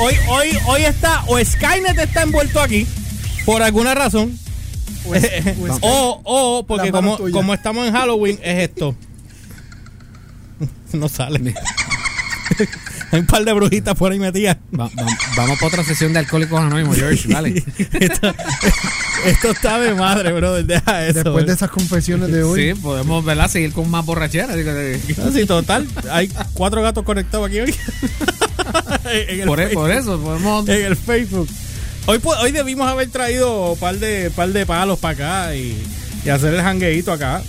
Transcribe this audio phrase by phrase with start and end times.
[0.00, 2.86] Hoy, hoy, hoy está, o Skynet está envuelto aquí,
[3.44, 4.38] por alguna razón.
[5.80, 8.94] o, o, porque como, como estamos en Halloween, es esto.
[10.92, 11.54] No sale.
[13.12, 14.56] Hay un par de brujitas por ahí metidas.
[14.78, 15.06] Va- va-
[15.36, 17.28] vamos para otra sesión de Alcohólicos Anónimos, George.
[17.28, 17.64] Dale.
[18.00, 18.34] esto,
[19.24, 20.62] esto está de madre, bro.
[20.62, 21.22] Deja eso.
[21.24, 22.74] Después de esas confesiones de hoy.
[22.74, 23.48] Sí, podemos ¿verdad?
[23.48, 24.54] seguir con más borrachera.
[24.56, 25.86] Digo, eh, No, sí, total.
[26.10, 27.74] Hay cuatro gatos conectados aquí hoy.
[29.12, 29.82] en, el Por, e- Facebook.
[29.82, 30.68] por eso, podemos.
[30.68, 31.48] en el Facebook.
[32.06, 35.14] Hoy, hoy debimos haber traído un par de, par de palos para
[35.46, 35.76] acá y,
[36.24, 37.42] y hacer el jangueito acá.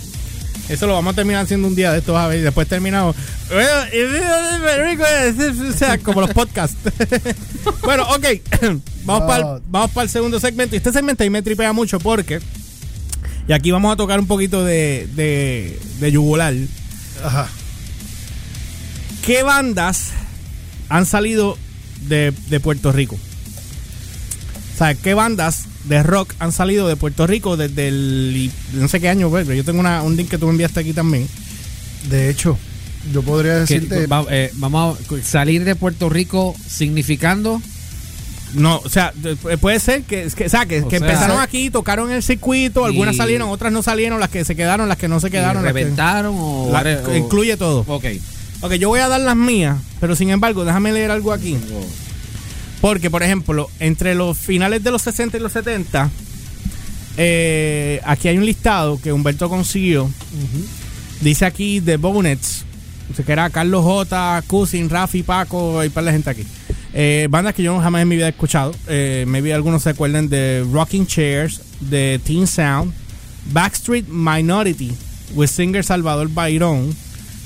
[0.70, 3.16] Eso lo vamos a terminar haciendo un día de estos, a ver, y después terminamos.
[3.16, 3.54] O
[5.76, 6.76] sea, como los podcasts.
[7.82, 8.24] bueno, ok.
[9.04, 10.76] vamos para el, vamos para el segundo segmento.
[10.76, 12.38] Y este segmento ahí me tripea mucho porque.
[13.48, 16.54] Y aquí vamos a tocar un poquito de, de, de yugular.
[17.24, 17.48] Ajá.
[19.26, 20.10] ¿Qué bandas
[20.88, 21.58] han salido
[22.02, 23.18] de, de Puerto Rico?
[24.74, 28.50] O sea, ¿qué bandas de rock han salido de Puerto Rico desde el...
[28.74, 30.92] no sé qué año, pero yo tengo una, un link que tú me enviaste aquí
[30.92, 31.26] también.
[32.08, 32.58] De hecho,
[33.12, 34.06] yo podría que- decirte.
[34.06, 37.60] va- eh, vamos a salir de Puerto Rico significando.
[38.54, 41.70] No, o sea, de- puede ser que, o sea, que, O que sea- empezaron aquí,
[41.70, 45.20] tocaron el circuito, algunas salieron, otras no salieron, las que se quedaron, las que no
[45.20, 45.62] se quedaron.
[45.62, 47.84] y las que- ¿Reventaron o, la- o- incluye todo.
[47.86, 48.04] Ok.
[48.62, 51.56] Ok, yo voy a dar las mías, pero sin embargo, déjame leer algo aquí.
[52.80, 56.10] Porque, por ejemplo, entre los finales de los 60 y los 70,
[57.16, 60.10] eh, aquí hay un listado que Humberto consiguió.
[61.20, 62.64] Dice aquí The Bonnets,
[63.24, 66.46] que era Carlos J, Cousin, Rafi, Paco y par de gente aquí.
[66.92, 68.72] Eh, bandas que yo jamás en mi vida he escuchado.
[68.88, 72.92] Eh, maybe algunos se acuerdan de Rocking Chairs, de Teen Sound,
[73.52, 74.92] Backstreet Minority,
[75.34, 76.94] with singer Salvador Bayrón,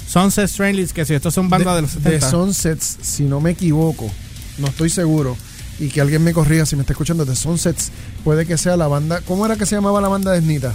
[0.07, 2.11] Sunset Strangers, que si estos son bandas de, los 70.
[2.11, 4.11] de Sunsets, si no me equivoco,
[4.59, 5.37] no estoy seguro.
[5.79, 7.25] Y que alguien me corrija si me está escuchando.
[7.25, 7.91] De Sunsets
[8.23, 9.21] puede que sea la banda.
[9.23, 10.75] ¿Cómo era que se llamaba la banda de Snita?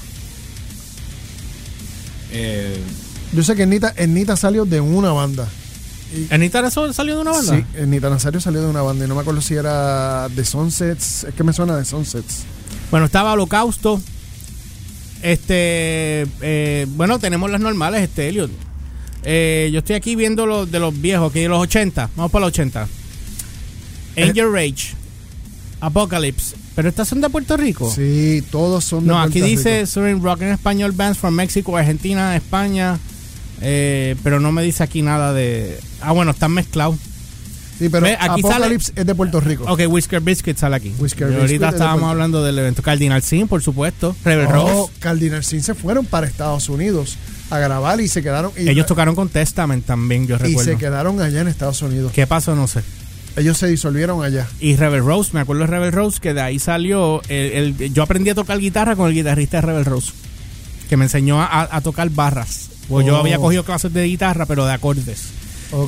[2.32, 2.80] Eh,
[3.34, 5.48] Yo sé que Ernita, Ernita salió de una banda.
[6.32, 7.56] ¿Anita Nazario salió de una banda?
[7.56, 9.06] Sí, Ernita Nazario salió de una banda.
[9.06, 11.26] Y no me acuerdo si era de Sunsets.
[11.26, 12.44] Es que me suena de Sunsets.
[12.92, 14.02] Bueno, estaba Holocausto.
[15.22, 18.50] Este, eh, bueno, tenemos las normales, este Elliot.
[19.24, 22.10] Eh, yo estoy aquí viendo los de los viejos, que de los 80.
[22.16, 22.88] Vamos para los 80.
[24.24, 24.94] Angel Rage,
[25.82, 26.56] Apocalypse.
[26.76, 27.58] Pero estas son de Puerto Eh.
[27.58, 27.92] Rico.
[27.94, 29.88] Sí, todos son de no, aquí Puerto dice Rico.
[29.88, 32.98] Southern Rock en español, bands from México, Argentina, España.
[33.62, 35.78] eh, pero no me dice aquí nada de.
[36.02, 36.96] Ah, bueno, están mezclados.
[37.78, 39.64] Sí, pero aquí Apocalypse es de Puerto Rico.
[39.68, 40.94] Ok, Whisker Biscuit sale aquí.
[41.00, 44.16] Whisker Y Biscuit ahorita de estábamos hablando del evento Cardinal Sin, por supuesto.
[44.26, 44.92] Rebel Oh, Rose.
[45.00, 47.18] Cardinal Sin se fueron para Estados Unidos
[47.50, 48.52] a grabar y se quedaron.
[48.58, 50.72] Y, Ellos tocaron con Testament también, yo y recuerdo.
[50.72, 52.12] se quedaron allá en Estados Unidos.
[52.14, 52.54] ¿Qué pasó?
[52.56, 52.82] No sé.
[53.36, 54.48] Ellos se disolvieron allá.
[54.60, 57.22] Y Rebel Rose, me acuerdo de Rebel Rose, que de ahí salió.
[57.30, 60.12] el- el- yo aprendí a tocar guitarra con el guitarrista de Rebel Rose,
[60.90, 62.70] que me enseñó a, a tocar barras.
[62.88, 63.20] Pues yo Oh.
[63.20, 65.30] había cogido clases de guitarra, pero de acordes.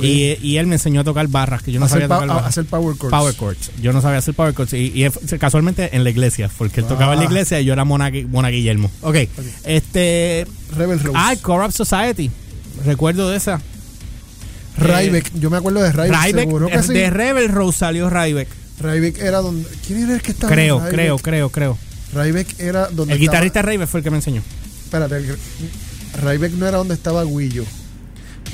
[0.00, 2.46] Y, y él me enseñó a tocar barras, que yo no hacer, sabía tocar barras.
[2.46, 3.10] hacer power chords.
[3.10, 3.70] Power chords.
[3.82, 4.72] Yo no sabía hacer power chords.
[4.74, 7.28] Y, y casualmente en la iglesia, porque él tocaba en la Ah.
[7.28, 8.88] iglesia y yo era Mona, Mona Guillermo.
[9.00, 9.16] Ok.
[9.64, 10.46] Este.
[10.76, 11.18] Rebel Rose.
[11.18, 12.30] Ah, Corrupt Society.
[12.86, 13.60] Recuerdo de esa.
[14.76, 15.32] Ryback.
[15.34, 16.24] Yo me acuerdo de Ryback.
[16.24, 16.44] Ryback.
[16.44, 16.92] seguro que eh, sí.
[16.92, 18.48] De Rebel Rose salió Ryback.
[18.80, 19.68] Ryback era donde.
[19.86, 20.52] ¿Quién era el que estaba?
[20.52, 21.78] Creo, creo, creo, creo.
[22.14, 23.14] Ryback era donde.
[23.14, 24.42] El estaba- guitarrista Ryback fue el que me enseñó.
[24.84, 25.16] Espérate.
[25.16, 25.38] el-
[26.22, 27.64] Ryback no era donde estaba Guillo.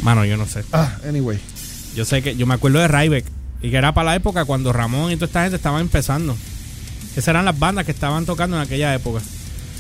[0.03, 0.63] Mano, yo no sé.
[0.73, 1.39] Ah, anyway.
[1.97, 3.25] Yo sé que yo me acuerdo de Ryback.
[3.61, 6.37] Y que era para la época cuando Ramón y toda esta gente estaban empezando.
[7.13, 9.21] Esas eran las bandas que estaban tocando en aquella época.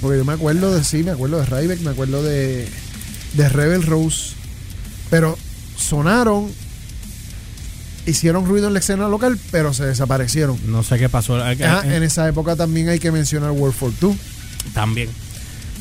[0.00, 2.66] Porque yo me acuerdo de sí, me acuerdo de Ryback, me acuerdo de,
[3.34, 4.34] de Rebel Rose.
[5.10, 5.38] Pero
[5.78, 6.50] sonaron,
[8.06, 10.59] hicieron ruido en la escena local, pero se desaparecieron.
[10.66, 11.39] No sé qué pasó.
[11.39, 14.16] Eh, Ah, eh, en esa época también hay que mencionar World for Two.
[14.75, 15.09] También.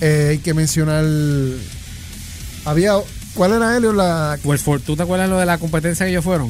[0.02, 1.04] Eh, hay que mencionar.
[2.66, 2.94] Había.
[3.34, 3.94] ¿Cuál era Helio?
[3.94, 4.38] La.
[4.44, 6.50] pues, for- ¿tú te acuerdas lo de la competencia que ellos fueron?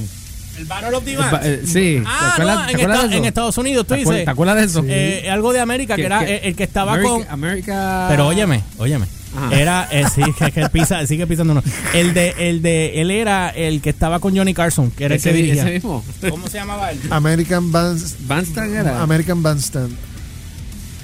[0.57, 2.01] El Battle of the ba- eh, sí.
[2.05, 3.17] Ah, ¿Te acuerdas, no, te en, acuerdas Esta- de eso?
[3.21, 4.25] en Estados Unidos, tú ¿Te acuer- dices.
[4.25, 4.83] ¿Te acuerdas de eso?
[4.87, 7.27] Eh, algo de América, que, Que- era que- el, que estaba America, con.
[7.29, 9.05] America- Pero óyeme, óyeme.
[9.35, 9.55] Ajá.
[9.59, 10.21] Era, eh, sí,
[10.53, 11.63] que, pisa, sigue pisando uno.
[11.93, 15.19] El de, el de, él era el que estaba con Johnny Carson, que era el
[15.19, 15.63] ese, que dirigía.
[15.63, 16.03] ese mismo.
[16.29, 16.99] ¿Cómo se llamaba él?
[17.09, 19.01] American Band, Bandstand era.
[19.01, 19.95] American Bandstand.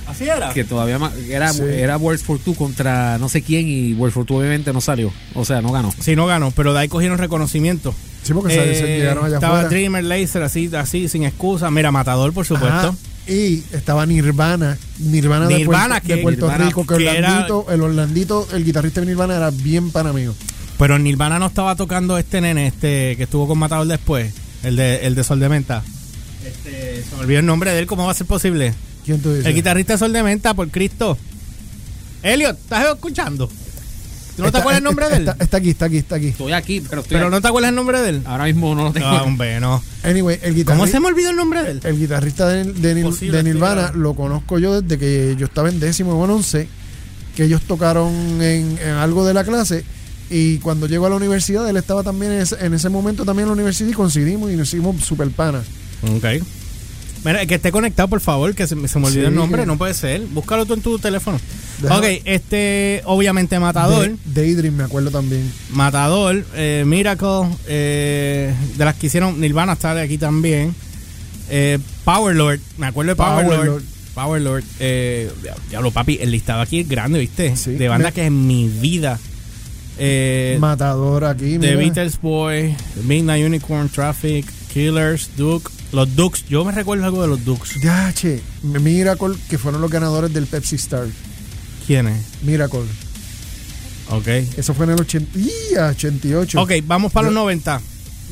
[0.08, 0.54] Así era.
[0.54, 1.00] que todavía
[1.30, 1.64] era, Sí.
[1.64, 5.12] era Worlds for Two contra no sé quién y Worlds for Two obviamente no salió.
[5.34, 5.94] O sea, no ganó.
[6.00, 7.96] Sí, no ganó, pero de ahí cogieron reconocimiento.
[8.24, 9.70] Sí, porque se- se Eh, llegaron allá estaba afuera.
[9.70, 11.72] Dreamer, Laser, así, así, sin excusa.
[11.72, 12.90] Mira, Matador, por supuesto.
[12.90, 12.94] Ajá.
[13.28, 14.78] Y estaba Nirvana.
[15.00, 16.86] Nirvana, Nirvana, de, Puerto, que- de Puerto Nirvana, Rico.
[16.86, 20.34] Que, que era- Orlandito, el Orlandito, el guitarrista de Nirvana era bien pana mío.
[20.78, 24.34] Pero Nirvana no estaba tocando este nene, este que estuvo con Matador después,
[24.64, 25.84] el de, el de Sol de Menta.
[26.46, 28.74] Este, se me olvidó el nombre de él, ¿cómo va a ser posible?
[29.06, 29.46] ¿Quién tú dices?
[29.46, 31.18] El guitarrista de Sol de Menta, por Cristo.
[32.24, 33.50] Elliot, ¿estás escuchando?
[34.36, 35.28] ¿Tú no te acuerdas el nombre de él?
[35.28, 36.28] Está, está aquí, está aquí, está aquí.
[36.28, 38.22] Estoy aquí, pero estoy Pero no te acuerdas el nombre de él.
[38.26, 39.12] Ahora mismo no lo tengo.
[39.12, 39.84] No, hombre, no.
[40.04, 41.82] Anyway, el ¿Cómo guitarrista, se me olvidó el nombre de él?
[41.84, 46.26] el guitarrista de, de Nirvana lo conozco yo desde que yo estaba en décimo o
[46.26, 46.68] en once,
[47.36, 49.84] que ellos tocaron en, en algo de la clase.
[50.30, 53.44] Y cuando llegó a la universidad, él estaba también en ese, en ese momento también
[53.44, 55.66] en la universidad y coincidimos y nos hicimos super panas.
[56.16, 56.26] Ok.
[57.26, 59.62] Mira, que esté conectado, por favor, que se, me- se me olvidó Sí, el nombre,
[59.62, 60.22] que- no puede ser.
[60.22, 61.40] Búscalo tú en tu teléfono.
[61.82, 64.10] Déjame- Ok, este, obviamente Matador.
[64.26, 65.52] De, Daydream me acuerdo también.
[65.72, 70.76] Matador, eh, Miracle, eh, de las que hicieron Nirvana está de aquí también.
[71.50, 73.66] Eh, Power Lord, me acuerdo de Power, Power Lord.
[73.68, 73.84] Lord.
[74.14, 75.32] Power Lord, eh,
[75.70, 77.56] diablo papi, el listado aquí es grande, ¿viste?
[77.56, 77.72] Sí.
[77.72, 79.20] De bandas Me- que en mi vida.
[79.98, 81.58] Eh, Matador aquí.
[81.58, 81.76] The mira.
[81.78, 86.46] Beatles Boy, Midnight Unicorn, Traffic, Killers, Duke, los Dukes.
[86.50, 87.80] Yo me recuerdo algo de los Dukes.
[87.82, 88.42] Ya, che.
[88.64, 91.08] Miracle, que fueron los ganadores del Pepsi Star.
[91.88, 92.22] ¿Quiénes?
[92.42, 92.82] Miracle.
[94.10, 94.28] Ok.
[94.58, 95.78] Eso fue en el 80, ¡Ih!
[95.78, 96.62] 88.
[96.62, 97.82] Ok, vamos para los Yo- 90.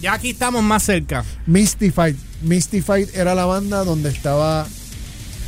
[0.01, 1.23] Ya aquí estamos más cerca.
[1.45, 2.15] Mystified.
[2.41, 4.67] Mystified era la banda donde estaba.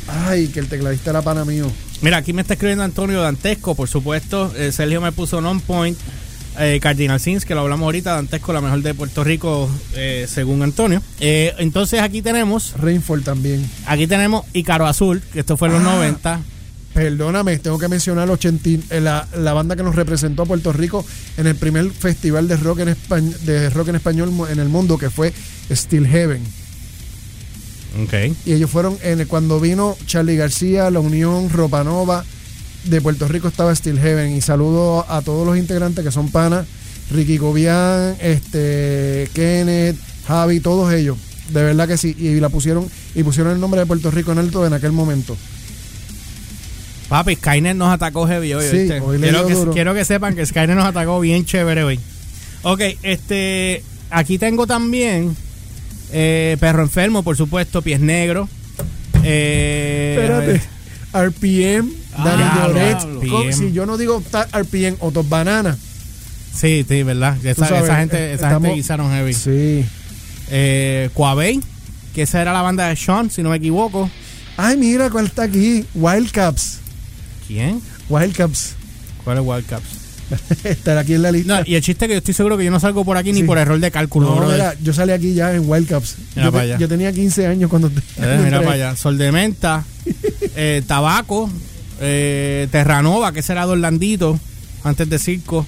[0.06, 1.66] Ay, que el tecladista era pana mío.
[2.02, 4.52] Mira, aquí me está escribiendo Antonio Dantesco, por supuesto.
[4.56, 5.98] Eh, Sergio me puso Non Point.
[6.58, 8.12] Eh, Cardinal Sins, que lo hablamos ahorita.
[8.14, 11.02] Dantesco, la mejor de Puerto Rico, eh, según Antonio.
[11.20, 13.68] Eh, entonces aquí tenemos, Rainfall también.
[13.86, 15.94] aquí tenemos Icaro Azul, que esto fue en los Ah.
[15.96, 16.40] 90.
[16.92, 20.72] Perdóname, tengo que mencionar 80 y- eh, la, la banda que nos representó a Puerto
[20.72, 21.04] Rico
[21.36, 24.96] en el primer festival de rock en, españ- de rock en español en el mundo,
[24.96, 25.32] que fue
[25.72, 26.40] Steel Heaven.
[28.04, 28.14] Ok.
[28.46, 32.24] Y ellos fueron, en el- cuando vino Charlie García, La Unión, Ropanova,
[32.84, 34.34] de Puerto Rico estaba Steel Heaven.
[34.34, 36.66] Y saludo a todos los integrantes que son panas,
[37.10, 39.96] Ricky Gobián, este, Kenneth,
[40.26, 41.18] Javi, todos ellos.
[41.50, 42.14] De verdad que sí.
[42.18, 45.36] Y la pusieron, y pusieron el nombre de Puerto Rico en alto en aquel momento.
[47.08, 48.64] Papi, Skynet nos atacó heavy hoy.
[48.70, 49.00] Sí, ¿viste?
[49.00, 49.72] hoy quiero, que, duro.
[49.72, 52.00] quiero que sepan que Skynet nos atacó bien chévere hoy.
[52.62, 53.84] Ok, este.
[54.10, 55.36] Aquí tengo también
[56.12, 58.48] eh, Perro Enfermo, por supuesto, Pies Negros.
[59.22, 60.62] Eh, Espérate.
[61.12, 63.52] RPM, Dani Ah, Lloret.
[63.54, 64.22] Si yo no digo
[64.52, 65.76] RPM o Top Banana.
[66.54, 67.36] Sí, sí, ¿verdad?
[67.44, 69.32] Esa, sabes, esa gente, esa estamos- gente guisaron heavy.
[69.34, 69.84] Sí.
[70.50, 71.10] Eh,
[72.14, 74.08] que esa era la banda de Sean, si no me equivoco.
[74.56, 75.84] Ay, mira cuál está aquí.
[75.94, 76.78] Wildcaps.
[77.48, 77.80] ¿Quién?
[78.08, 78.74] Wildcaps.
[79.24, 79.84] ¿Cuál es Wildcaps?
[80.64, 81.58] Estará aquí en la lista.
[81.60, 83.32] No, y el chiste es que yo estoy seguro que yo no salgo por aquí
[83.32, 86.14] ni por error de cálculo, No, mira, yo salí aquí ya en Wildcaps.
[86.36, 86.78] Mira Yo, para te- allá.
[86.78, 87.88] yo tenía 15 años cuando.
[87.88, 88.96] Eh, mira para allá.
[88.96, 89.84] Sol de menta,
[90.56, 91.50] eh, tabaco,
[92.00, 94.38] eh, Terranova, que ese era de Orlandito,
[94.82, 95.66] antes de Circo.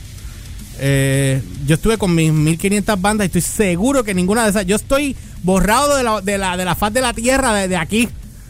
[0.79, 4.67] Eh, yo estuve con mis 1500 bandas y estoy seguro que ninguna de esas.
[4.67, 7.77] Yo estoy borrado de la, de la, de la faz de la tierra de, de
[7.77, 8.09] aquí.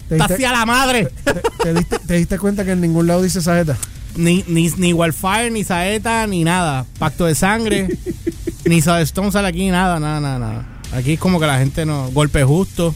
[0.08, 1.08] Te diste- hacia la madre.
[1.25, 3.76] ¿Te, te diste, te diste cuenta que en ningún lado dice saeta?
[4.17, 6.87] Ni, ni, ni Wildfire, ni Saeta, ni nada.
[6.99, 7.87] Pacto de sangre,
[8.64, 10.67] ni Stone sale aquí, nada, nada, nada, nada.
[10.93, 12.11] Aquí es como que la gente no.
[12.12, 12.94] Golpe justo.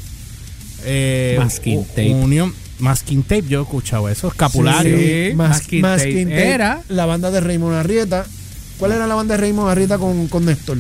[0.85, 2.15] Eh, Masking tape.
[2.15, 2.55] Unión.
[2.81, 4.29] Masking tape, yo he escuchado eso.
[4.29, 4.97] Escapulario.
[4.99, 5.35] Sí.
[5.35, 6.83] Mas- Masking Masking Tape Tape, era.
[6.89, 8.25] La banda de Raymond Arrieta.
[8.79, 10.79] ¿Cuál era la banda de Raymond Arrieta con, con Néstor?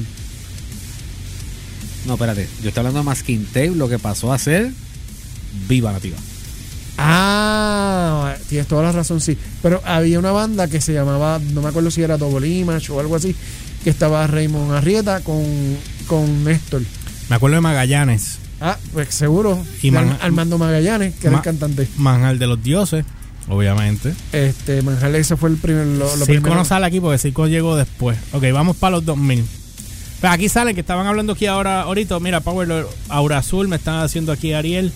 [2.06, 2.48] No, espérate.
[2.62, 4.70] Yo estoy hablando de Masking Tape, lo que pasó a ser
[5.68, 6.16] Viva Nativa.
[7.02, 9.36] Ah, tienes toda la razón, sí.
[9.62, 13.00] Pero había una banda que se llamaba, no me acuerdo si era Double Image o
[13.00, 13.34] algo así,
[13.84, 15.42] que estaba Raymond Arrieta con,
[16.06, 16.82] con Néstor.
[17.28, 18.38] Me acuerdo de Magallanes.
[18.60, 19.58] Ah, pues seguro.
[19.82, 21.88] Y Man- Armando Magallanes, que era Ma- el cantante.
[21.96, 23.04] Manjal de los Dioses,
[23.48, 24.12] obviamente.
[24.32, 25.86] Este, Manjales, ese fue el primer.
[25.86, 26.54] Lo, lo Circo primero.
[26.56, 28.18] no sale aquí porque Circo llegó después.
[28.32, 29.44] Ok, vamos para los 2000.
[30.20, 32.20] Pues aquí salen que estaban hablando aquí ahora, ahorita.
[32.20, 34.92] Mira, Power Aura Azul, me están haciendo aquí Ariel.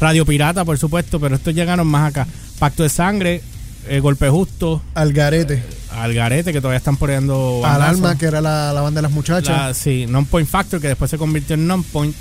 [0.00, 2.26] Radio Pirata, por supuesto, pero estos llegaron más acá.
[2.58, 3.42] Pacto de Sangre,
[3.88, 5.62] eh, Golpe Justo, Algarete.
[5.90, 7.62] Algarete, que todavía están poniendo.
[7.64, 9.48] Alarma, que era la, la banda de las muchachas.
[9.56, 12.14] La, sí, Non Point Factor, que después se convirtió en Non Point.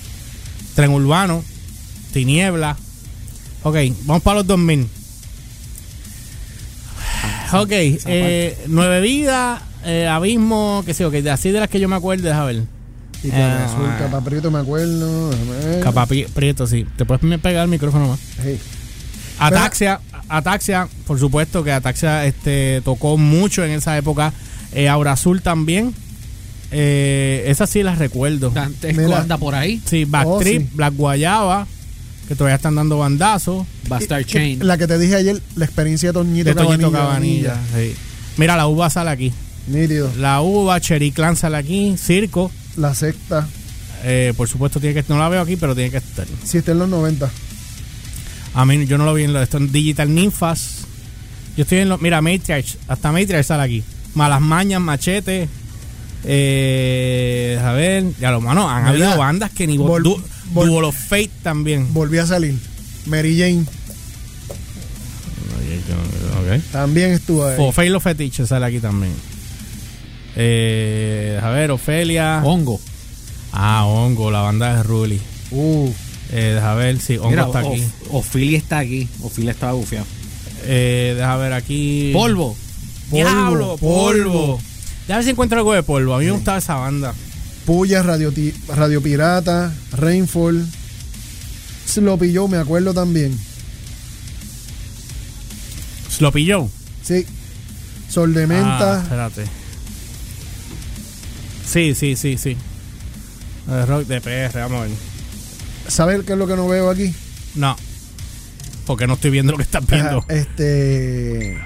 [0.78, 1.44] Tren Urbano,
[2.14, 2.78] Tiniebla.
[3.64, 4.88] Ok, vamos para los 2000.
[7.54, 11.90] Ok, eh, Nueve Vidas, eh, Abismo, qué sé yo, que así de las que yo
[11.90, 12.64] me acuerdo, déjame ver.
[13.24, 15.32] Y Eh, Azul, Capa Prieto, me acuerdo.
[15.32, 15.80] déjame ver.
[15.84, 16.86] Capa Pri- Prieto, sí.
[16.96, 18.20] ¿Te puedes pegar el micrófono más?
[19.40, 24.32] Ataxia, Ataxia, por supuesto que Ataxia este, tocó mucho en esa época.
[24.74, 25.96] Eh, Aura Azul también.
[26.72, 28.50] Eh, esas sí las recuerdo.
[28.50, 29.22] Dantesco Mira.
[29.22, 29.82] anda por ahí.
[29.86, 30.70] Sí, Backtrip, Oh, sí.
[30.74, 31.68] Black Guayaba,
[32.28, 33.66] que todavía están dando bandazos.
[33.88, 34.66] Bastard Chain.
[34.68, 37.54] La que te dije ayer, la experiencia de Toñito, De Toñito Cabanilla.
[37.54, 37.90] Cabanilla.
[37.92, 37.96] sí.
[38.38, 39.32] Mira, la uva sale aquí.
[39.68, 40.12] Nítido.
[40.18, 41.96] La uva, Cherry Clan sale aquí.
[41.98, 42.52] Circo.
[42.76, 43.48] La secta.
[44.04, 46.28] eh, por supuesto, tiene que no la veo aquí, pero tiene que estar.
[46.44, 47.30] Si está en los 90.
[48.54, 50.82] A mí, yo no lo vi en lo, esto en Digital Ninfas.
[51.56, 52.00] Yo estoy en los.
[52.02, 52.78] Mira, Matrix.
[52.88, 53.84] Hasta Matrix sale aquí.
[54.14, 55.50] Malas Mañas, Machete.
[56.24, 58.06] Eh, a ver.
[58.20, 59.78] Ya lo mano, han habido bandas que ni.
[59.78, 60.22] Vol- du,
[60.54, 61.94] vol- Duel of Fate también.
[61.94, 62.56] Volví a salir.
[63.06, 63.66] Mary Jane
[66.40, 66.62] Ok.
[66.72, 67.58] también estuvo ahí.
[67.72, 69.14] Fate los Fetiches sale aquí también.
[70.36, 72.42] Eh, a ver, Ofelia.
[72.44, 72.80] Hongo.
[73.52, 75.20] Ah, Hongo, la banda de Ruli.
[75.52, 75.90] Uh,
[76.30, 77.82] Eh, deja ver si Hongo Mira, está aquí.
[78.12, 79.08] Ophelia está aquí.
[79.24, 80.06] Ophelia estaba bufiado.
[80.66, 82.12] Eh, deja ver aquí.
[82.14, 82.54] Polvo.
[83.10, 84.62] Diablo, Polvo, polvo.
[85.08, 85.14] Polvo.
[85.14, 86.16] Déjame ver si encuentro algo de polvo.
[86.16, 87.14] A mí me gustaba esa banda.
[87.66, 88.32] Puya, Radio,
[88.76, 90.66] Radio Pirata, Rainfall.
[91.86, 93.38] Sloppy Joe, me acuerdo también.
[96.10, 96.68] Sloppy Joe.
[97.04, 97.26] Sí.
[98.10, 99.02] Sol de Ah, Menta.
[99.04, 99.46] espérate.
[101.66, 102.56] Sí, sí, sí, sí.
[103.70, 104.92] Eh, rock de PR, vamos a ver.
[105.90, 107.14] ¿Sabes qué es lo que no veo aquí?
[107.56, 107.76] No.
[108.86, 110.24] Porque no estoy viendo lo que estás viendo.
[110.30, 111.58] Este.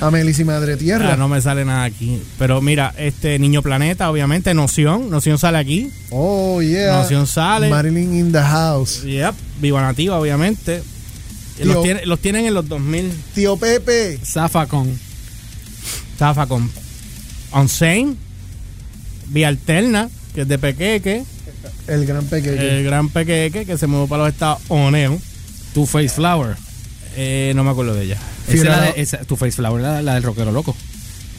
[0.00, 1.12] Amelis y Madre Tierra.
[1.12, 2.20] Ah, no me sale nada aquí.
[2.38, 5.08] Pero mira, este Niño Planeta, obviamente, Noción.
[5.10, 5.90] Noción sale aquí.
[6.10, 6.98] Oh, yeah.
[6.98, 7.68] Noción sale.
[7.70, 9.02] Marilyn in the House.
[9.04, 9.34] Yep.
[9.60, 10.82] Viva Nativa, obviamente.
[11.56, 11.66] Tío.
[11.66, 13.12] Los, tiene- los tienen en los 2000.
[13.34, 14.18] Tío Pepe.
[14.24, 14.98] Zafacon.
[16.18, 16.70] Zafa con
[17.52, 18.14] Unsane.
[19.28, 21.24] Vía Alterna, que es de Pequeque.
[21.86, 22.60] El gran pequeño.
[22.60, 25.20] El gran Pequeque, que se mudó para los Estados Unidos.
[25.72, 26.56] Two Face Flower.
[27.16, 28.18] Eh, no me acuerdo de ella.
[28.48, 30.76] Esa es la Fiera- de- esa- Two Face Flower, la, la del rockero loco.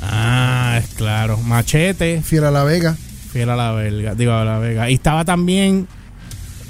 [0.02, 1.38] Ah, es claro.
[1.38, 2.22] Machete.
[2.22, 2.96] Fiera La Vega.
[3.32, 4.16] Fiel a la Vega.
[4.16, 4.90] Digo, a la Vega.
[4.90, 5.88] Y estaba también.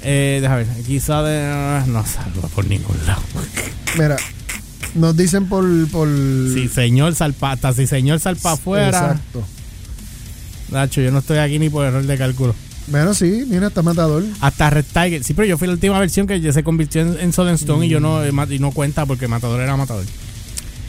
[0.02, 0.82] Eh, déjame ver.
[0.84, 1.42] Quizá de.
[1.44, 3.22] ah, No salgo por ningún lado.
[3.98, 4.16] Mira,
[4.94, 5.64] nos dicen por.
[5.90, 8.88] por Si señor salpata, si señor salpa afuera.
[8.88, 9.44] Exacto.
[10.70, 12.54] Nacho, yo no estoy aquí ni por error de cálculo.
[12.88, 14.24] Bueno, sí, mira, está matador.
[14.40, 15.24] Hasta Red Tiger.
[15.24, 17.86] Sí, pero yo fui la última versión que ya se convirtió en, en and Stone
[17.86, 20.04] y yo no, eh, ma- y no cuenta porque Matador era Matador.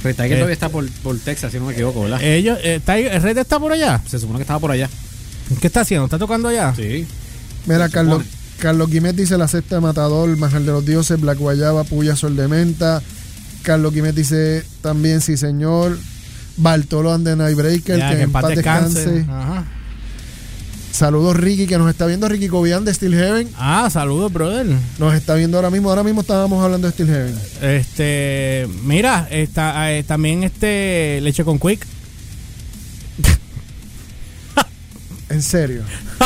[0.03, 0.35] Red Tiger Eh.
[0.35, 2.21] todavía está por, por Texas, si no me equivoco, ¿verdad?
[2.23, 4.01] Ellos, eh, Tiger- ¿Red está por allá?
[4.07, 4.89] Se supone que estaba por allá.
[5.59, 6.05] ¿Qué está haciendo?
[6.05, 6.73] ¿Está tocando allá?
[6.75, 7.07] Sí.
[7.65, 8.23] Mira, Carlos.
[8.59, 12.35] Carlos Quimet dice la sexta de Matador, Manjar de los Dioses, Black Guayaba, Puya, Sol
[12.35, 13.01] de Menta.
[13.61, 15.97] Carlos Quimet dice también, sí señor.
[16.57, 19.25] Bartolo and the Nightbreaker, Ya, que, en paz descanse.
[19.29, 19.65] Ajá.
[20.97, 23.47] Saludos Ricky, que nos está viendo Ricky Cobian de Steel Heaven.
[23.55, 24.65] Ah, saludos, brother.
[24.97, 25.91] Nos está viendo ahora mismo.
[25.91, 27.35] Ahora mismo estábamos hablando de Steel Heaven.
[27.61, 31.85] Este, mira, está, eh, también este Leche con Quick.
[35.29, 35.83] En serio.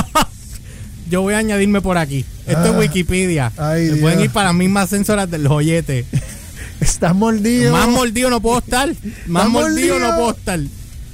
[1.09, 2.23] Yo voy a añadirme por aquí.
[2.47, 2.77] Esto es Ah.
[2.79, 3.51] Wikipedia.
[3.57, 6.05] Ay, pueden ir para las mismas sensoras del joyete.
[6.79, 7.73] Estás mordido.
[7.73, 8.87] Más mordido no puedo estar.
[8.87, 8.97] Más
[9.27, 10.17] Más mordido no mordido.
[10.17, 10.59] puedo estar.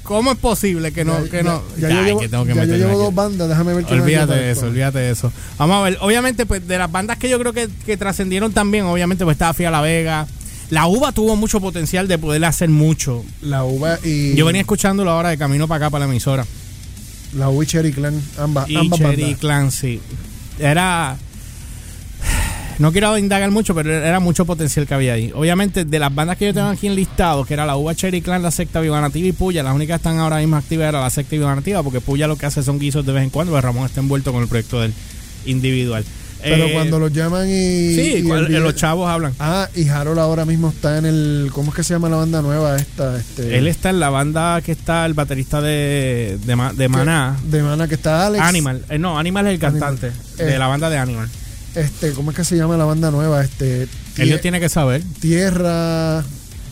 [0.07, 1.25] ¿Cómo es posible que no?
[1.25, 1.61] Ya- que no?
[1.77, 3.49] Ya, ya yo llevo, que tengo que ya yo llevo dos bandas.
[3.49, 5.33] Déjame ver Olvídate de eso, olvídate de eso.
[5.57, 8.85] Vamos a ver, obviamente, pues de las bandas que yo creo que, que trascendieron también,
[8.85, 10.25] obviamente, pues estaba Fia La Vega.
[10.69, 13.25] La uva tuvo mucho potencial de poder hacer mucho.
[13.41, 14.33] La uva y.
[14.35, 16.45] Yo venía escuchándolo ahora de camino para acá, para la emisora.
[17.33, 18.21] La uva y Cherry Clan.
[18.37, 19.39] Ambas, Y ambas Cherry bandas.
[19.39, 19.99] Clan, sí.
[20.57, 21.17] Era.
[22.79, 25.31] No quiero indagar mucho, pero era mucho potencial que había ahí.
[25.33, 28.21] Obviamente, de las bandas que yo tengo aquí en listado, que era la Uva Cherry
[28.21, 31.01] Clan, la secta Viva Nativa y Puya, las únicas que están ahora mismo activas era
[31.01, 33.51] la secta Viva Nativa, porque Puya lo que hace son guisos de vez en cuando,
[33.53, 34.93] pero Ramón está envuelto con el proyecto del
[35.45, 36.05] individual.
[36.43, 37.95] Pero Eh, cuando los llaman y.
[37.95, 39.33] Sí, y cual- el video- los chavos hablan.
[39.39, 41.49] Ah, y Harold ahora mismo está en el.
[41.51, 43.17] ¿Cómo es que se llama la banda nueva esta?
[43.17, 47.35] Este, Él está en la banda que está el baterista de, de, de que- Maná.
[47.43, 48.43] De Mana, que está Alex.
[48.43, 48.83] Animal.
[48.87, 49.79] Eh, no, Animal es el Animal.
[49.95, 50.45] cantante Eh.
[50.45, 51.27] de la banda de Animal.
[51.77, 53.43] Este, ¿Cómo es que se llama la banda nueva?
[53.43, 53.87] Este.
[54.17, 55.01] Ellos tiene que saber.
[55.19, 56.23] Tierra.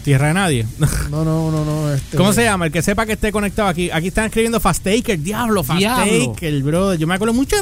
[0.03, 0.65] Tierra de nadie.
[1.09, 1.93] No, no, no, no.
[1.93, 2.65] Este, ¿Cómo se llama?
[2.65, 3.89] El que sepa que esté conectado aquí.
[3.91, 5.19] Aquí están escribiendo Fastaker.
[5.19, 6.05] Diablo, Diablo.
[6.25, 6.99] Fastaker, brother.
[6.99, 7.55] Yo me acuerdo mucho.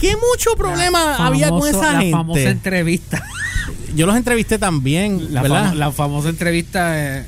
[0.00, 2.12] ¿Qué mucho problema La había con esa la gente?
[2.12, 3.22] famosa entrevista.
[3.96, 5.72] Yo los entrevisté también, La, ¿verdad?
[5.74, 7.18] la famosa entrevista.
[7.18, 7.24] eh,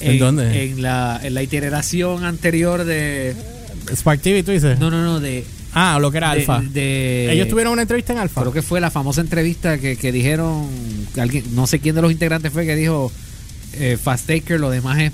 [0.00, 0.64] ¿En dónde?
[0.64, 3.34] En la, en la iteración anterior de.
[3.94, 4.78] Spark TV, tú dices.
[4.78, 5.44] No, no, no, de.
[5.78, 6.60] Ah, lo que era de- Alfa.
[6.62, 8.40] de- Ellos tuvieron una entrevista en Alfa.
[8.40, 10.68] Creo que fue la famosa entrevista que, que dijeron.
[11.14, 13.12] que alguien, no sé quién de los integrantes fue que dijo.
[13.74, 15.12] Eh, Fast Taker, lo demás es.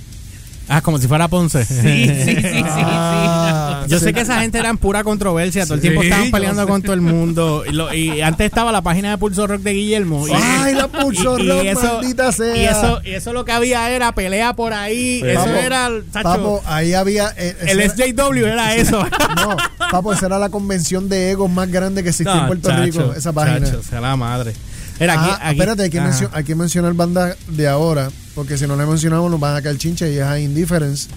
[0.68, 1.64] Ah, como si fuera Ponce.
[1.64, 2.62] Sí, sí, sí, sí.
[2.64, 4.04] Ah, Yo sí.
[4.06, 5.64] sé que esa gente era en pura controversia.
[5.64, 7.64] Todo el tiempo estaban peleando con todo el mundo.
[7.68, 10.26] Y, lo- y antes estaba la página de Pulso Rock de Guillermo.
[10.28, 12.56] Y, Ay, la Pulso y- Rock, eso- maldita sea.
[12.56, 15.20] Y eso, y eso lo que había era pelea por ahí.
[15.24, 15.90] Eso Papo, era.
[16.12, 17.34] tacho, Papo, ahí había.
[17.36, 19.04] eh, el SJW era eso.
[19.36, 19.56] No,
[19.92, 23.14] papo, esa era la convención de egos más grande que existía en Puerto chacho, Rico,
[23.14, 23.64] esa página.
[23.66, 24.52] chacho, sea la madre.
[24.98, 26.08] Era aquí, Ah, aquí- espérate, hay que, ajá.
[26.08, 29.62] mencio- hay que mencionar bandas de ahora, porque si no le mencionamos nos van a
[29.62, 31.08] caer chinche y es a Indifference,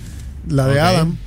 [0.47, 0.79] la de.
[0.79, 1.17] Adam.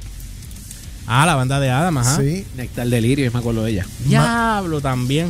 [1.07, 2.17] Ah, la banda de Adam, ajá.
[2.21, 2.45] Sí.
[2.57, 3.87] Nectar Delirio, yo me acuerdo de ella.
[4.05, 5.28] Diablo también.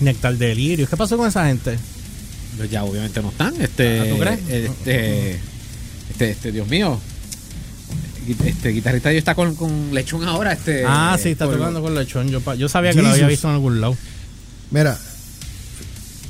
[0.00, 0.88] Nectar Delirio.
[0.88, 1.78] ¿Qué pasó con esa gente?
[2.56, 3.54] Pues ya obviamente no están.
[3.60, 4.40] Este, Ah, ¿tú crees?
[4.48, 5.30] Este,
[6.10, 6.98] este, este, Dios mío.
[8.32, 10.52] Este guitarrista yo está con, con Lechón ahora.
[10.52, 12.28] Este, ah, sí, está con- tocando con lechón.
[12.28, 13.96] Yo, pa- yo sabía que lo había visto en algún lado.
[14.70, 14.98] Mira,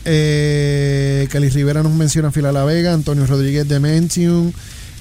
[0.04, 4.52] eh, Cali Rivera nos menciona Fila La Vega, Antonio Rodríguez de Mentium,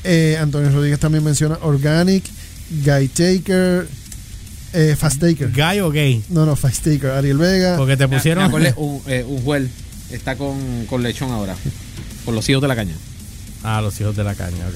[0.04, 2.24] eh, Antonio Rodríguez también menciona Organic,
[2.84, 3.88] Guy Taker,
[4.74, 5.52] eh, Fast Taker.
[5.52, 6.24] ¿Gay o gay?
[6.30, 7.78] No, no, Fast Taker, Ariel Vega.
[7.78, 8.52] Porque te pusieron.
[8.52, 9.70] me un, eh, un juez
[10.12, 11.56] está con, con Lechón ahora.
[12.24, 12.96] Con los hijos de la caña.
[13.64, 14.76] Ah, los hijos de la caña, ok.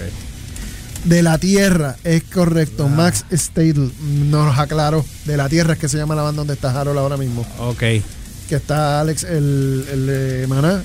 [1.05, 2.87] De la Tierra, es correcto.
[2.89, 3.91] Max Stadel
[4.29, 5.05] nos aclaró.
[5.25, 7.45] De la Tierra es que se llama la banda donde está Harold ahora mismo.
[7.59, 7.79] Ok.
[7.79, 10.81] Que está Alex, el, el de Maná.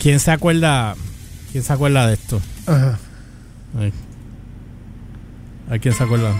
[0.00, 0.94] ¿Quién se acuerda?
[1.52, 2.40] ¿Quién se acuerda de esto?
[2.66, 2.98] Ajá.
[3.78, 3.92] Ay.
[5.70, 6.32] ¿A quién se acuerda?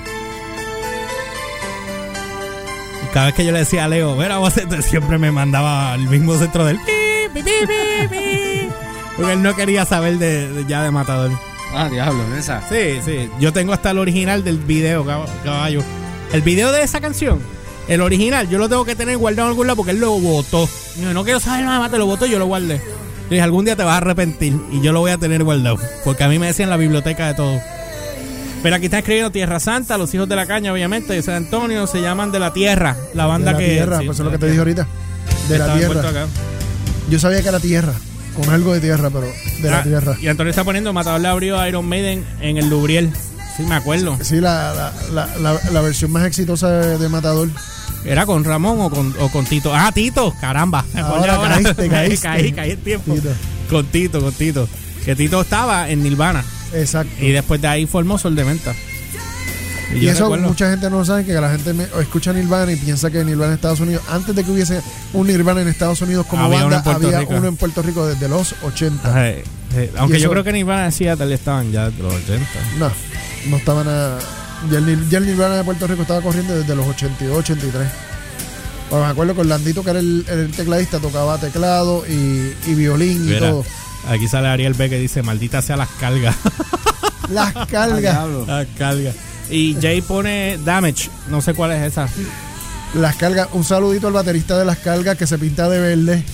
[3.13, 4.53] Cada vez que yo le decía a Leo, ver a vos,
[4.83, 6.79] siempre me mandaba al mismo centro del.
[9.17, 11.31] Porque él no quería saber de, de- ya de Matador.
[11.75, 12.67] Ah, diablo, esa.
[12.69, 13.29] Sí, sí.
[13.41, 15.83] Yo tengo hasta el original del video, cab- caballo.
[16.33, 17.41] El video de esa canción,
[17.89, 20.69] el original, yo lo tengo que tener guardado en algún lado porque él lo votó.
[21.01, 22.79] Yo no quiero saber nada más, te lo votó y yo lo guardé.
[22.79, 25.77] Yo dije, algún día te vas a arrepentir y yo lo voy a tener guardado.
[26.05, 27.61] Porque a mí me decían la biblioteca de todo.
[28.63, 31.87] Pero aquí está escribiendo Tierra Santa, los hijos de la caña, obviamente, de San Antonio,
[31.87, 33.69] se llaman de la Tierra, la banda de la que.
[33.75, 34.87] Tierra, sí, pues eso es lo que te la dije ahorita.
[35.49, 36.27] De la Tierra.
[37.11, 37.93] Yo sabía que era Tierra.
[38.37, 39.27] Con algo de tierra, pero
[39.61, 40.17] de la Ah, Tierra.
[40.21, 43.11] Y Antonio está poniendo Matador le abrió a Iron Maiden en el Lubriel.
[43.57, 44.19] Sí, me acuerdo.
[44.23, 47.49] Sí, la, la, la, la, la versión más exitosa de, de Matador.
[48.05, 49.75] ¿Era con Ramón o con, o con Tito?
[49.75, 50.85] Ah, Tito, caramba.
[50.93, 52.27] Me acordé Ahora caíste, caíste.
[52.29, 53.15] caí, caí el tiempo.
[53.15, 53.31] Tito.
[53.71, 54.69] Con Tito, con Tito.
[55.05, 56.45] Que Tito estaba en Nirvana.
[56.75, 57.13] Exacto.
[57.25, 58.75] Y después de ahí formó Sol de Venta.
[59.95, 62.77] Y, eso recuerdo- mucha gente no lo sabe, que la gente me- escucha Nirvana y
[62.77, 66.27] piensa que Nirvana en Estados Unidos, antes de que hubiese un Nirvana en Estados Unidos
[66.27, 67.35] como Había uno banda, en Puerto había Rico.
[67.37, 69.09] uno en Puerto Rico desde los 80.
[69.09, 72.03] Ajá, eh, eh, aunque Y yo eso- creo que Nirvana y Seattle estaban ya de
[72.03, 72.47] los 80.
[72.79, 72.91] No,
[73.49, 74.19] no estaban a...
[74.71, 77.87] Ya el, Nir- ya el Nirvana de Puerto Rico estaba corriendo desde los 82, 83.
[78.91, 83.29] Bueno, me acuerdo con Landito, que era el, el tecladista, tocaba teclado y, y violín
[83.33, 83.65] y todo.
[84.09, 86.35] aquí sale Ariel B que dice, maldita sea las cargas.
[87.31, 88.29] Las cargas.
[88.47, 89.15] las cargas.
[89.51, 91.11] Y Jay pone Damage.
[91.29, 92.09] No sé cuál es esa.
[92.95, 93.49] Las cargas.
[93.53, 96.25] Un saludito al baterista de las cargas que se pinta de verde.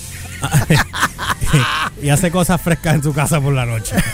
[2.03, 3.95] y hace cosas frescas en su casa por la noche.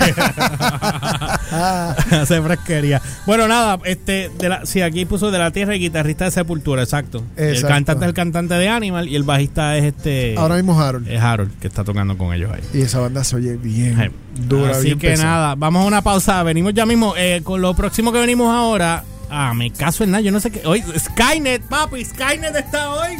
[1.50, 3.00] Hace fresquería.
[3.26, 6.82] Bueno, nada, este, de la, sí, aquí puso de la tierra y guitarrista de Sepultura,
[6.82, 7.24] exacto.
[7.36, 10.34] El cantante es el cantante de Animal y el bajista es este.
[10.36, 11.08] ahora mismo Harold.
[11.08, 12.62] es Harold, que está tocando con ellos ahí.
[12.74, 14.10] Y esa banda se oye bien Ay,
[14.46, 15.28] dura, Así bien que pesada.
[15.30, 16.42] nada, vamos a una pausa.
[16.42, 17.14] Venimos ya mismo.
[17.16, 19.04] eh, con lo próximo que venimos ahora.
[19.30, 20.22] Ah, me caso en nada.
[20.22, 20.62] Yo no sé qué.
[20.66, 22.04] Hoy, Skynet, papi.
[22.04, 23.12] Skynet está hoy.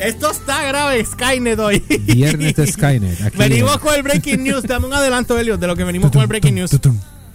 [0.00, 1.78] Esto está grave, Skynet hoy.
[2.00, 3.20] Viernes de Skynet.
[3.26, 4.62] Aquí venimos en- con el breaking news.
[4.64, 6.72] Dame un adelanto, Elliot, de lo que venimos con el breaking news.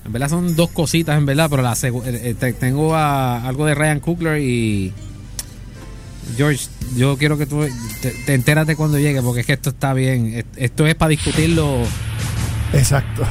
[0.05, 3.65] En verdad son dos cositas, en verdad, pero la eh, eh, te- tengo a- algo
[3.65, 4.91] de Ryan Coogler y
[6.37, 7.65] George, yo quiero que tú
[8.01, 10.45] te, te enteras de cuando llegue, porque es que esto está bien.
[10.55, 11.77] Esto es para discutirlo,
[12.73, 13.23] Exacto.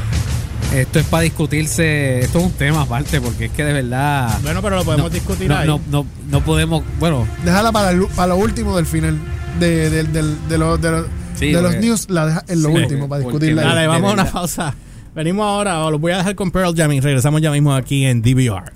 [0.75, 4.61] Esto es para discutirse, esto es un tema aparte, porque es que de verdad Bueno,
[4.63, 5.67] pero lo podemos no, discutir no, ahí.
[5.67, 9.19] no, no, no podemos, bueno, Déjala para, el- para lo último del final.
[9.59, 10.23] De, de,
[10.59, 11.05] los- de
[11.35, 13.63] Sí, de los porque- news, la deja en lo Sí, último para discutirla.
[13.63, 14.75] Dale, vamos a una pausa.
[15.15, 18.05] Venimos ahora, o los voy a dejar con Pearl Jam y regresamos ya mismo aquí
[18.05, 18.73] en DVR.